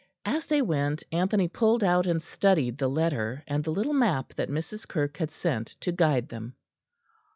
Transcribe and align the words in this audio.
As 0.25 0.47
they 0.47 0.63
went 0.63 1.03
Anthony 1.11 1.47
pulled 1.47 1.83
out 1.83 2.07
and 2.07 2.23
studied 2.23 2.79
the 2.79 2.87
letter 2.87 3.43
and 3.45 3.63
the 3.63 3.69
little 3.69 3.93
map 3.93 4.33
that 4.33 4.49
Mrs. 4.49 4.87
Kirke 4.87 5.17
had 5.17 5.29
sent 5.29 5.75
to 5.81 5.91
guide 5.91 6.27
them. 6.29 6.55